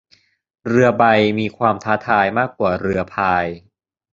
[0.67, 1.03] เรือใบ
[1.39, 3.45] มีความท้าทายมากกว่าเรือพาย